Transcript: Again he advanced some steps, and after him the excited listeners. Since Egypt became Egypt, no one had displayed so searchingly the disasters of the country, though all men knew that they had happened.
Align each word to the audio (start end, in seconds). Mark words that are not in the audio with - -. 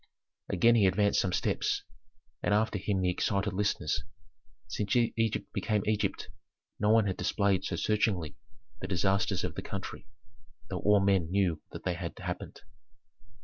Again 0.49 0.73
he 0.73 0.87
advanced 0.87 1.19
some 1.21 1.31
steps, 1.31 1.83
and 2.41 2.55
after 2.55 2.79
him 2.79 3.01
the 3.01 3.11
excited 3.11 3.53
listeners. 3.53 4.01
Since 4.67 4.95
Egypt 4.95 5.53
became 5.53 5.83
Egypt, 5.85 6.29
no 6.79 6.89
one 6.89 7.05
had 7.05 7.17
displayed 7.17 7.63
so 7.65 7.75
searchingly 7.75 8.35
the 8.79 8.87
disasters 8.87 9.43
of 9.43 9.53
the 9.53 9.61
country, 9.61 10.07
though 10.71 10.79
all 10.79 11.01
men 11.01 11.29
knew 11.29 11.61
that 11.71 11.83
they 11.83 11.93
had 11.93 12.17
happened. 12.17 12.61